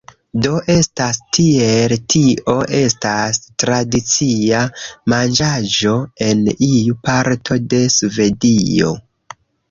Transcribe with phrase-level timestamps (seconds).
[0.43, 4.61] Do, estas tiel, tio estas tradicia
[5.13, 5.93] manĝaĵo
[6.29, 8.95] en iu parto de Svedio